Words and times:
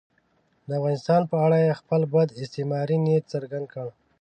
د 0.67 0.69
افغانستان 0.79 1.21
په 1.31 1.35
اړه 1.45 1.57
یې 1.65 1.77
خپل 1.81 2.01
بد 2.13 2.29
استعماري 2.41 2.97
نیت 3.05 3.23
څرګند 3.33 3.65
کړ. 3.73 3.87